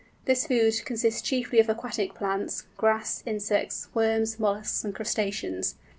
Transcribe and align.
This 0.25 0.47
food 0.47 0.83
consists 0.83 1.21
chiefly 1.21 1.59
of 1.59 1.69
aquatic 1.69 2.15
plants, 2.15 2.65
grass, 2.75 3.21
insects, 3.23 3.87
worms, 3.93 4.37
molluscs, 4.39 4.83
and 4.83 4.95
crustaceans. 4.95 5.75